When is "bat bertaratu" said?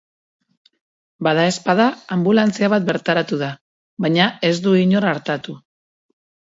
2.75-3.41